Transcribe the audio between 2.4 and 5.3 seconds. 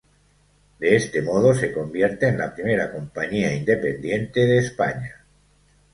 primera compañía independiente de España.